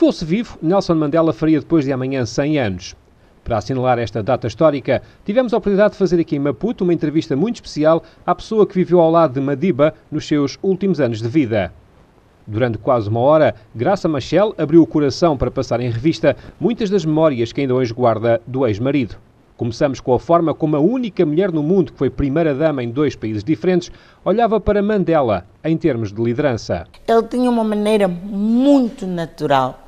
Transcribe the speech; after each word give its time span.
fosse 0.00 0.24
vivo, 0.24 0.58
Nelson 0.62 0.94
Mandela 0.94 1.30
faria 1.30 1.60
depois 1.60 1.84
de 1.84 1.92
amanhã 1.92 2.24
100 2.24 2.58
anos. 2.58 2.96
Para 3.44 3.58
assinalar 3.58 3.98
esta 3.98 4.22
data 4.22 4.46
histórica, 4.46 5.02
tivemos 5.26 5.52
a 5.52 5.58
oportunidade 5.58 5.92
de 5.92 5.98
fazer 5.98 6.18
aqui 6.18 6.36
em 6.36 6.38
Maputo 6.38 6.84
uma 6.84 6.94
entrevista 6.94 7.36
muito 7.36 7.56
especial 7.56 8.02
à 8.24 8.34
pessoa 8.34 8.66
que 8.66 8.76
viveu 8.76 8.98
ao 8.98 9.10
lado 9.10 9.34
de 9.34 9.40
Madiba 9.42 9.92
nos 10.10 10.26
seus 10.26 10.58
últimos 10.62 11.02
anos 11.02 11.20
de 11.20 11.28
vida. 11.28 11.70
Durante 12.46 12.78
quase 12.78 13.10
uma 13.10 13.20
hora, 13.20 13.54
Graça 13.74 14.08
Machel 14.08 14.54
abriu 14.56 14.82
o 14.82 14.86
coração 14.86 15.36
para 15.36 15.50
passar 15.50 15.80
em 15.80 15.90
revista 15.90 16.34
muitas 16.58 16.88
das 16.88 17.04
memórias 17.04 17.52
que 17.52 17.60
ainda 17.60 17.74
hoje 17.74 17.92
guarda 17.92 18.40
do 18.46 18.66
ex-marido. 18.66 19.16
Começamos 19.54 20.00
com 20.00 20.14
a 20.14 20.18
forma 20.18 20.54
como 20.54 20.76
a 20.76 20.80
única 20.80 21.26
mulher 21.26 21.52
no 21.52 21.62
mundo 21.62 21.92
que 21.92 21.98
foi 21.98 22.08
primeira-dama 22.08 22.82
em 22.82 22.88
dois 22.88 23.14
países 23.14 23.44
diferentes 23.44 23.92
olhava 24.24 24.58
para 24.58 24.82
Mandela 24.82 25.44
em 25.62 25.76
termos 25.76 26.10
de 26.10 26.22
liderança. 26.22 26.86
Ele 27.06 27.22
tinha 27.24 27.50
uma 27.50 27.62
maneira 27.62 28.08
muito 28.08 29.06
natural 29.06 29.79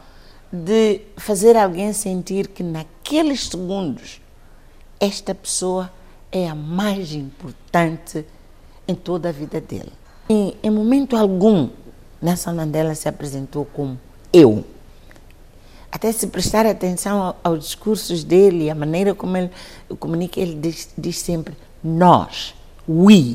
de 0.52 1.00
fazer 1.16 1.56
alguém 1.56 1.92
sentir 1.92 2.48
que 2.48 2.62
naqueles 2.62 3.48
segundos 3.48 4.20
esta 5.00 5.34
pessoa 5.34 5.90
é 6.30 6.48
a 6.48 6.54
mais 6.54 7.12
importante 7.12 8.24
em 8.86 8.94
toda 8.94 9.30
a 9.30 9.32
vida 9.32 9.60
dele. 9.60 9.92
E, 10.28 10.56
em 10.62 10.70
momento 10.70 11.16
algum, 11.16 11.68
Nelson 12.20 12.54
Mandela 12.54 12.94
se 12.94 13.08
apresentou 13.08 13.64
como 13.64 13.98
eu. 14.32 14.64
Até 15.90 16.10
se 16.12 16.26
prestar 16.26 16.64
atenção 16.66 17.34
aos 17.42 17.64
discursos 17.64 18.22
dele, 18.24 18.70
a 18.70 18.74
maneira 18.74 19.14
como 19.14 19.36
ele 19.36 19.50
comunica, 19.98 20.40
ele 20.40 20.54
diz, 20.54 20.92
diz 20.96 21.18
sempre 21.18 21.54
nós, 21.82 22.54
we. 22.88 23.34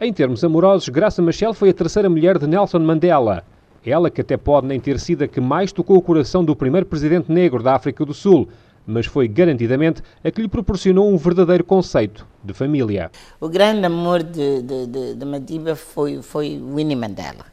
Em 0.00 0.12
termos 0.12 0.44
amorosos, 0.44 0.88
Graça 0.88 1.22
Machel 1.22 1.54
foi 1.54 1.70
a 1.70 1.74
terceira 1.74 2.10
mulher 2.10 2.38
de 2.38 2.46
Nelson 2.46 2.80
Mandela. 2.80 3.44
Ela 3.84 4.10
que 4.10 4.20
até 4.20 4.36
pode 4.36 4.66
nem 4.66 4.80
ter 4.80 4.98
sido 4.98 5.24
a 5.24 5.28
que 5.28 5.40
mais 5.40 5.72
tocou 5.72 5.96
o 5.96 6.02
coração 6.02 6.44
do 6.44 6.56
primeiro 6.56 6.86
presidente 6.86 7.30
negro 7.30 7.62
da 7.62 7.74
África 7.74 8.04
do 8.04 8.14
Sul, 8.14 8.48
mas 8.86 9.06
foi 9.06 9.28
garantidamente 9.28 10.02
a 10.22 10.30
que 10.30 10.40
lhe 10.40 10.48
proporcionou 10.48 11.10
um 11.10 11.16
verdadeiro 11.16 11.64
conceito 11.64 12.26
de 12.42 12.52
família. 12.52 13.10
O 13.40 13.48
grande 13.48 13.84
amor 13.86 14.22
de, 14.22 14.62
de, 14.62 14.86
de, 14.86 15.14
de 15.14 15.24
Madiba 15.24 15.74
foi, 15.74 16.22
foi 16.22 16.60
Winnie 16.74 16.96
Mandela. 16.96 17.46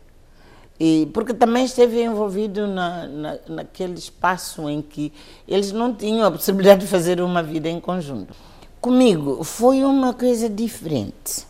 E, 0.79 1.07
porque 1.13 1.33
também 1.33 1.65
esteve 1.65 2.01
envolvido 2.01 2.65
na, 2.65 3.07
na, 3.07 3.37
naquele 3.47 3.93
espaço 3.93 4.67
em 4.67 4.81
que 4.81 5.13
eles 5.47 5.71
não 5.71 5.93
tinham 5.93 6.25
a 6.25 6.31
possibilidade 6.31 6.81
de 6.81 6.87
fazer 6.87 7.21
uma 7.21 7.43
vida 7.43 7.69
em 7.69 7.79
conjunto. 7.79 8.33
Comigo 8.79 9.43
foi 9.43 9.83
uma 9.83 10.11
coisa 10.11 10.49
diferente. 10.49 11.45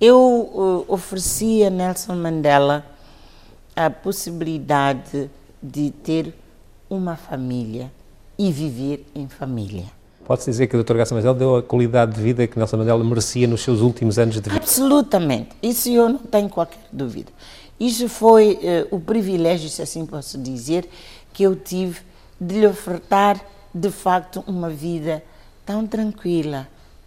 Eu 0.00 0.18
uh, 0.18 0.84
ofereci 0.88 1.62
a 1.62 1.70
Nelson 1.70 2.16
Mandela 2.16 2.84
a 3.76 3.90
possibilidade 3.90 5.30
de 5.62 5.90
ter 5.90 6.34
uma 6.88 7.14
família 7.14 7.92
e 8.38 8.50
viver 8.50 9.06
em 9.14 9.28
família. 9.28 9.84
Pode-se 10.24 10.50
dizer 10.50 10.66
que 10.66 10.76
o 10.76 10.82
Dr. 10.82 10.94
Graça 10.94 11.14
Mandela 11.14 11.34
deu 11.34 11.56
a 11.56 11.62
qualidade 11.62 12.14
de 12.14 12.20
vida 12.20 12.46
que 12.46 12.58
Nelson 12.58 12.78
Mandela 12.78 13.04
merecia 13.04 13.46
nos 13.46 13.62
seus 13.62 13.80
últimos 13.80 14.18
anos 14.18 14.34
de 14.34 14.40
vida? 14.40 14.56
Absolutamente. 14.56 15.50
Isso 15.62 15.88
eu 15.88 16.08
não 16.08 16.18
tenho 16.18 16.48
qualquer 16.48 16.80
dúvida. 16.90 17.30
Isso 17.78 18.08
foi 18.08 18.58
eh, 18.62 18.88
o 18.90 18.98
privilégio, 18.98 19.68
se 19.68 19.82
assim 19.82 20.04
posso 20.04 20.38
dizer, 20.38 20.88
que 21.32 21.42
eu 21.44 21.54
tive 21.54 22.00
de 22.40 22.60
lhe 22.60 22.66
ofertar, 22.66 23.40
de 23.72 23.90
facto, 23.90 24.42
uma 24.46 24.70
vida 24.70 25.22
tão 25.64 25.86
tranquila, 25.86 26.66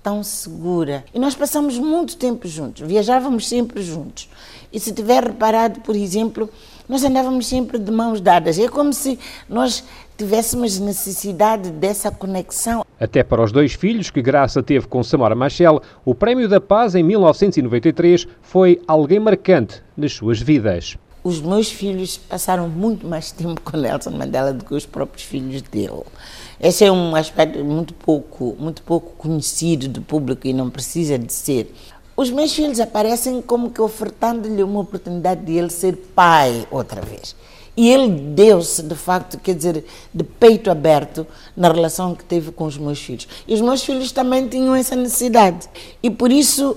tão 0.09 0.23
segura. 0.23 1.05
E 1.13 1.19
nós 1.19 1.35
passamos 1.35 1.77
muito 1.77 2.17
tempo 2.17 2.47
juntos, 2.47 2.87
viajávamos 2.87 3.47
sempre 3.47 3.83
juntos. 3.83 4.27
E 4.73 4.79
se 4.79 4.91
tiver 4.91 5.23
reparado, 5.23 5.81
por 5.81 5.95
exemplo, 5.95 6.49
nós 6.87 7.03
andávamos 7.03 7.45
sempre 7.45 7.77
de 7.77 7.91
mãos 7.91 8.19
dadas. 8.19 8.57
É 8.57 8.67
como 8.67 8.91
se 8.91 9.19
nós 9.47 9.83
tivéssemos 10.17 10.79
necessidade 10.79 11.69
dessa 11.69 12.09
conexão. 12.09 12.83
Até 12.99 13.23
para 13.23 13.43
os 13.43 13.51
dois 13.51 13.73
filhos 13.73 14.09
que 14.09 14.19
Graça 14.19 14.63
teve 14.63 14.87
com 14.87 15.03
Samora 15.03 15.35
Machel, 15.35 15.79
o 16.03 16.15
Prémio 16.15 16.49
da 16.49 16.59
Paz 16.59 16.95
em 16.95 17.03
1993 17.03 18.27
foi 18.41 18.81
alguém 18.87 19.19
marcante 19.19 19.83
nas 19.95 20.13
suas 20.13 20.41
vidas. 20.41 20.97
Os 21.23 21.41
meus 21.41 21.69
filhos 21.69 22.17
passaram 22.17 22.69
muito 22.69 23.05
mais 23.05 23.31
tempo 23.33 23.59
com 23.61 23.77
Nelson 23.77 24.11
Mandela 24.11 24.53
do 24.53 24.63
que 24.63 24.73
os 24.73 24.85
próprios 24.85 25.23
filhos 25.23 25.61
dele. 25.61 26.03
Esse 26.59 26.85
é 26.85 26.91
um 26.91 27.15
aspecto 27.15 27.63
muito 27.63 27.93
pouco, 27.93 28.55
muito 28.59 28.81
pouco 28.83 29.13
conhecido 29.17 29.87
do 29.87 30.01
público 30.01 30.47
e 30.47 30.53
não 30.53 30.69
precisa 30.69 31.17
de 31.17 31.31
ser. 31.31 31.73
Os 32.15 32.29
meus 32.29 32.53
filhos 32.53 32.79
aparecem 32.79 33.41
como 33.41 33.71
que 33.71 33.81
ofertando-lhe 33.81 34.61
uma 34.61 34.81
oportunidade 34.81 35.45
de 35.45 35.53
ele 35.53 35.69
ser 35.69 35.95
pai 36.13 36.67
outra 36.69 37.01
vez. 37.01 37.33
E 37.77 37.89
ele 37.89 38.09
deu-se, 38.09 38.83
de 38.83 38.93
facto, 38.93 39.39
quer 39.39 39.55
dizer, 39.55 39.85
de 40.13 40.23
peito 40.25 40.69
aberto 40.69 41.25
na 41.55 41.71
relação 41.71 42.13
que 42.13 42.25
teve 42.25 42.51
com 42.51 42.65
os 42.65 42.77
meus 42.77 42.99
filhos. 42.99 43.25
E 43.47 43.53
os 43.53 43.61
meus 43.61 43.81
filhos 43.85 44.11
também 44.11 44.49
tinham 44.49 44.75
essa 44.75 44.97
necessidade. 44.97 45.69
E 46.03 46.09
por 46.09 46.29
isso, 46.29 46.75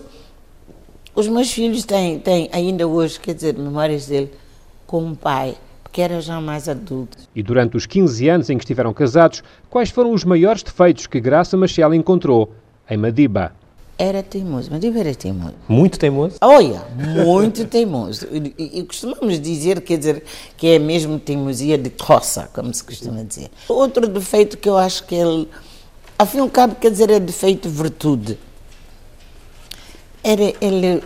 os 1.14 1.28
meus 1.28 1.52
filhos 1.52 1.84
têm, 1.84 2.18
têm 2.18 2.48
ainda 2.52 2.86
hoje, 2.86 3.20
quer 3.20 3.34
dizer, 3.34 3.56
memórias 3.56 4.06
dele 4.06 4.30
como 4.86 5.14
pai, 5.14 5.54
porque 5.82 6.00
era 6.00 6.20
já 6.20 6.40
mais 6.40 6.68
adulto. 6.68 7.18
E 7.34 7.42
durante 7.42 7.76
os 7.76 7.84
15 7.84 8.28
anos 8.28 8.50
em 8.50 8.56
que 8.56 8.64
estiveram 8.64 8.94
casados, 8.94 9.42
quais 9.68 9.90
foram 9.90 10.12
os 10.12 10.24
maiores 10.24 10.62
defeitos 10.62 11.06
que 11.06 11.20
Graça 11.20 11.56
Machel 11.56 11.92
encontrou 11.94 12.52
em 12.88 12.96
Madiba? 12.96 13.52
Era 13.98 14.22
teimoso, 14.22 14.70
eu 14.82 14.96
era 14.98 15.14
teimoso. 15.14 15.54
Muito 15.68 15.98
teimoso? 15.98 16.36
Olha, 16.40 16.82
muito 17.24 17.66
teimoso. 17.66 18.26
E, 18.32 18.78
e, 18.80 18.82
costumamos 18.84 19.38
dizer, 19.38 19.80
quer 19.82 19.98
dizer, 19.98 20.24
que 20.56 20.66
é 20.66 20.78
mesmo 20.78 21.20
teimosia 21.20 21.76
de 21.76 21.90
coça, 21.90 22.48
como 22.54 22.72
se 22.72 22.82
costuma 22.82 23.22
dizer. 23.22 23.50
Outro 23.68 24.08
defeito 24.08 24.56
que 24.56 24.68
eu 24.68 24.78
acho 24.78 25.04
que 25.04 25.14
ele, 25.14 25.46
ao 26.18 26.26
fim 26.26 26.38
e 26.38 26.40
ao 26.40 26.48
cabo, 26.48 26.74
quer 26.74 26.90
dizer, 26.90 27.10
é 27.10 27.20
defeito 27.20 27.68
virtude. 27.68 28.38
Era, 30.24 30.54
ele 30.60 31.02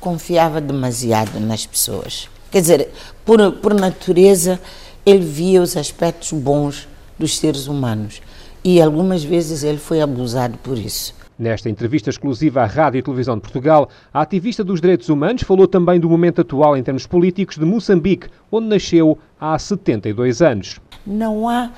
confiava 0.00 0.60
demasiado 0.60 1.38
nas 1.38 1.66
pessoas. 1.66 2.28
Quer 2.50 2.60
dizer, 2.60 2.88
por, 3.24 3.52
por 3.52 3.74
natureza, 3.74 4.60
ele 5.04 5.24
via 5.24 5.62
os 5.62 5.76
aspectos 5.76 6.32
bons 6.32 6.88
dos 7.18 7.36
seres 7.36 7.66
humanos. 7.66 8.20
E 8.64 8.80
algumas 8.80 9.22
vezes 9.22 9.62
ele 9.62 9.78
foi 9.78 10.00
abusado 10.00 10.58
por 10.58 10.76
isso. 10.76 11.14
Nesta 11.38 11.68
entrevista 11.68 12.08
exclusiva 12.08 12.62
à 12.62 12.66
Rádio 12.66 12.98
e 12.98 13.02
Televisão 13.02 13.36
de 13.36 13.42
Portugal, 13.42 13.90
a 14.12 14.22
ativista 14.22 14.64
dos 14.64 14.80
direitos 14.80 15.10
humanos 15.10 15.42
falou 15.42 15.68
também 15.68 16.00
do 16.00 16.08
momento 16.08 16.40
atual 16.40 16.76
em 16.76 16.82
termos 16.82 17.06
políticos 17.06 17.56
de 17.56 17.64
Moçambique, 17.64 18.28
onde 18.50 18.68
nasceu 18.68 19.18
há 19.38 19.58
72 19.58 20.40
anos. 20.40 20.80
Não 21.06 21.46
há, 21.46 21.70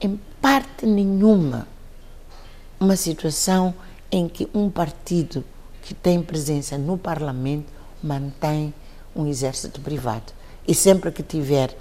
em 0.00 0.20
parte 0.40 0.84
nenhuma, 0.84 1.66
uma 2.78 2.94
situação 2.94 3.74
em 4.12 4.28
que 4.28 4.46
um 4.54 4.68
partido 4.68 5.42
que 5.86 5.94
tem 5.94 6.20
presença 6.20 6.76
no 6.76 6.98
Parlamento 6.98 7.72
mantém 8.02 8.74
um 9.14 9.24
exército 9.24 9.80
privado. 9.80 10.32
E 10.66 10.74
sempre 10.74 11.12
que 11.12 11.22
tiver 11.22 11.76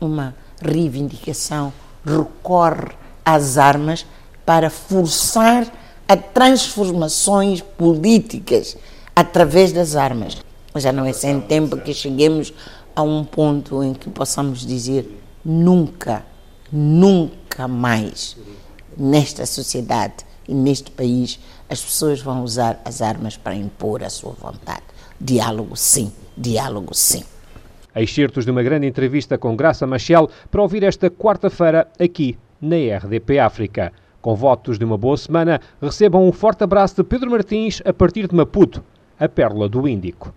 uma 0.00 0.34
reivindicação, 0.62 1.70
recorre 2.02 2.88
às 3.22 3.58
armas 3.58 4.06
para 4.46 4.70
forçar 4.70 5.70
a 6.08 6.16
transformações 6.16 7.60
políticas 7.60 8.78
através 9.14 9.72
das 9.72 9.94
armas. 9.94 10.38
Já 10.76 10.90
não 10.90 11.04
é 11.04 11.12
sem 11.12 11.38
tempo 11.42 11.76
que 11.76 11.92
cheguemos 11.92 12.54
a 12.96 13.02
um 13.02 13.22
ponto 13.24 13.84
em 13.84 13.92
que 13.92 14.08
possamos 14.08 14.64
dizer 14.64 15.22
nunca, 15.44 16.24
nunca 16.72 17.68
mais 17.68 18.38
nesta 18.96 19.44
sociedade 19.44 20.29
e 20.48 20.54
neste 20.54 20.90
país 20.90 21.38
as 21.68 21.82
pessoas 21.82 22.20
vão 22.20 22.42
usar 22.42 22.80
as 22.84 23.00
armas 23.00 23.36
para 23.36 23.54
impor 23.54 24.02
a 24.02 24.10
sua 24.10 24.32
vontade. 24.32 24.82
Diálogo 25.20 25.76
sim, 25.76 26.12
diálogo 26.36 26.94
sim. 26.94 27.24
Excertos 27.94 28.44
de 28.44 28.50
uma 28.50 28.62
grande 28.62 28.86
entrevista 28.86 29.36
com 29.36 29.56
Graça 29.56 29.86
Machel 29.86 30.30
para 30.50 30.62
ouvir 30.62 30.82
esta 30.82 31.10
quarta-feira 31.10 31.88
aqui 31.98 32.38
na 32.60 32.76
RDP 32.76 33.38
África. 33.38 33.92
Com 34.20 34.34
votos 34.34 34.78
de 34.78 34.84
uma 34.84 34.98
boa 34.98 35.16
semana, 35.16 35.60
recebam 35.80 36.28
um 36.28 36.32
forte 36.32 36.62
abraço 36.62 36.96
de 36.96 37.04
Pedro 37.04 37.30
Martins 37.30 37.80
a 37.84 37.92
partir 37.92 38.28
de 38.28 38.34
Maputo, 38.34 38.84
a 39.18 39.28
pérola 39.28 39.68
do 39.68 39.88
Índico. 39.88 40.28